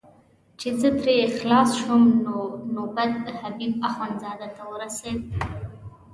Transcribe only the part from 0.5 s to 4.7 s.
چې زه ترې خلاص شوم نو نوبت حبیب اخندزاده ته